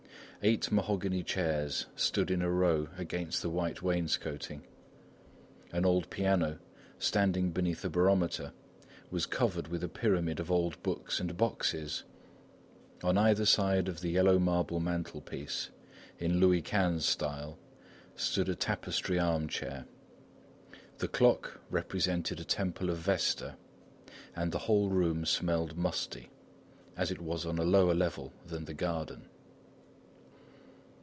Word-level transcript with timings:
Eight 0.43 0.71
mahogany 0.71 1.21
chairs 1.21 1.85
stood 1.95 2.31
in 2.31 2.41
a 2.41 2.49
row 2.49 2.87
against 2.97 3.43
the 3.43 3.49
white 3.51 3.83
wainscoting. 3.83 4.63
An 5.71 5.85
old 5.85 6.09
piano, 6.09 6.57
standing 6.97 7.51
beneath 7.51 7.85
a 7.85 7.91
barometer, 7.91 8.51
was 9.11 9.27
covered 9.27 9.67
with 9.67 9.83
a 9.83 9.87
pyramid 9.87 10.39
of 10.39 10.49
old 10.49 10.81
books 10.81 11.19
and 11.19 11.37
boxes. 11.37 12.05
On 13.03 13.19
either 13.19 13.45
side 13.45 13.87
of 13.87 14.01
the 14.01 14.09
yellow 14.09 14.39
marble 14.39 14.79
mantelpiece, 14.79 15.69
in 16.17 16.39
Louis 16.39 16.61
XV 16.63 17.03
style, 17.03 17.59
stood 18.15 18.49
a 18.49 18.55
tapestry 18.55 19.19
armchair. 19.19 19.85
The 20.97 21.07
clock 21.07 21.61
represented 21.69 22.39
a 22.39 22.43
temple 22.45 22.89
of 22.89 22.97
Vesta; 22.97 23.57
and 24.35 24.51
the 24.51 24.57
whole 24.65 24.89
room 24.89 25.23
smelled 25.23 25.77
musty, 25.77 26.31
as 26.97 27.11
it 27.11 27.21
was 27.21 27.45
on 27.45 27.59
a 27.59 27.63
lower 27.63 27.93
level 27.93 28.33
than 28.47 28.65
the 28.65 28.73
garden. 28.73 29.27